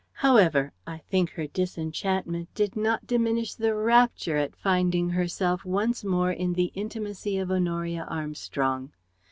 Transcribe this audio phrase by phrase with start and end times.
[0.13, 6.31] However I think her disenchantment did not diminish the rapture at finding herself once more
[6.31, 8.93] in the intimacy of Honoria Armstrong.